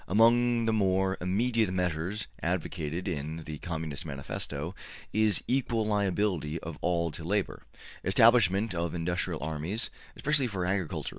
[0.07, 4.73] Among the more immediate measures advocated in the ``Communist Manifesto''
[5.13, 7.61] is ``equal liability of all to labor.
[8.03, 11.09] Establishment of industrial armies, especially for agriculture.''